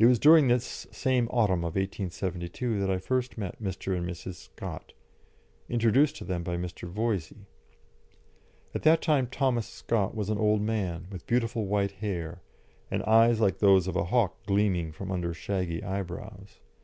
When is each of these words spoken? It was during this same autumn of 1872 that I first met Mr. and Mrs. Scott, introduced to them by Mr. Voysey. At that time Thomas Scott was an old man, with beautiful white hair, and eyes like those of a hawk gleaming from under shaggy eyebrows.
It 0.00 0.06
was 0.06 0.18
during 0.18 0.48
this 0.48 0.88
same 0.90 1.28
autumn 1.28 1.60
of 1.60 1.76
1872 1.76 2.80
that 2.80 2.90
I 2.90 2.98
first 2.98 3.38
met 3.38 3.62
Mr. 3.62 3.96
and 3.96 4.04
Mrs. 4.04 4.34
Scott, 4.34 4.94
introduced 5.68 6.16
to 6.16 6.24
them 6.24 6.42
by 6.42 6.56
Mr. 6.56 6.88
Voysey. 6.88 7.46
At 8.74 8.82
that 8.82 9.00
time 9.00 9.28
Thomas 9.28 9.68
Scott 9.68 10.12
was 10.16 10.28
an 10.28 10.38
old 10.38 10.62
man, 10.62 11.06
with 11.12 11.24
beautiful 11.28 11.66
white 11.66 11.92
hair, 11.92 12.42
and 12.90 13.00
eyes 13.04 13.38
like 13.40 13.58
those 13.60 13.86
of 13.86 13.94
a 13.94 14.06
hawk 14.06 14.36
gleaming 14.44 14.90
from 14.90 15.12
under 15.12 15.32
shaggy 15.32 15.84
eyebrows. 15.84 16.58